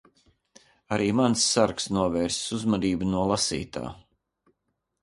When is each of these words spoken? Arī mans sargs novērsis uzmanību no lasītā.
Arī 0.95 1.09
mans 1.19 1.43
sargs 1.49 1.87
novērsis 1.99 2.57
uzmanību 2.59 3.13
no 3.13 3.25
lasītā. 3.35 3.87